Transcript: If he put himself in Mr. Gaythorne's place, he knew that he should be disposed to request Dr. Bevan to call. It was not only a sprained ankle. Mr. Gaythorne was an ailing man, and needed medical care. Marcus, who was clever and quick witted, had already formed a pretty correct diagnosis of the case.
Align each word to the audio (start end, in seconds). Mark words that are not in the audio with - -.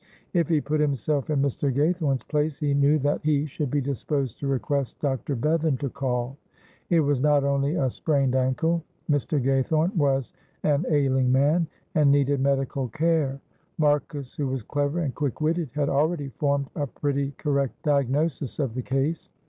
If 0.33 0.47
he 0.47 0.61
put 0.61 0.79
himself 0.79 1.29
in 1.29 1.43
Mr. 1.43 1.71
Gaythorne's 1.71 2.23
place, 2.23 2.57
he 2.57 2.73
knew 2.73 2.97
that 2.97 3.21
he 3.23 3.45
should 3.45 3.69
be 3.69 3.81
disposed 3.81 4.39
to 4.39 4.47
request 4.47 4.99
Dr. 4.99 5.35
Bevan 5.35 5.77
to 5.77 5.91
call. 5.91 6.37
It 6.89 7.01
was 7.01 7.21
not 7.21 7.43
only 7.43 7.75
a 7.75 7.87
sprained 7.91 8.33
ankle. 8.33 8.83
Mr. 9.11 9.39
Gaythorne 9.39 9.93
was 9.95 10.33
an 10.63 10.87
ailing 10.89 11.31
man, 11.31 11.67
and 11.93 12.09
needed 12.09 12.39
medical 12.41 12.87
care. 12.87 13.39
Marcus, 13.77 14.33
who 14.33 14.47
was 14.47 14.63
clever 14.63 15.01
and 15.01 15.13
quick 15.13 15.39
witted, 15.39 15.69
had 15.75 15.87
already 15.87 16.29
formed 16.29 16.71
a 16.75 16.87
pretty 16.87 17.33
correct 17.37 17.79
diagnosis 17.83 18.57
of 18.57 18.73
the 18.73 18.81
case. 18.81 19.29